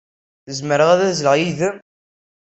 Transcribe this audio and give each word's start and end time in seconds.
Zemreɣ 0.57 0.89
ad 0.91 1.01
azzleɣ 1.03 1.33
yid-m? 1.37 1.75